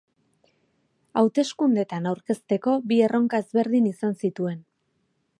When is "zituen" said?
4.25-4.57